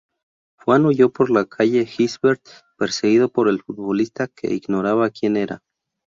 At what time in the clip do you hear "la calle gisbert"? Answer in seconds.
1.29-2.41